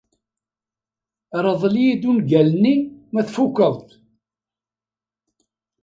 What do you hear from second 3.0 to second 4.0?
ma tfukeḍ-t.